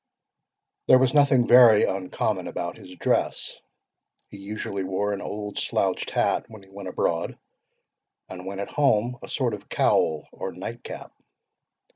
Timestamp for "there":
0.87-0.97